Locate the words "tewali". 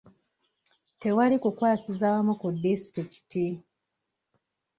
0.99-1.35